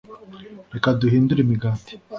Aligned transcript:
Reka 0.73 0.89
duhindure 0.99 1.39
imigati 1.43 1.91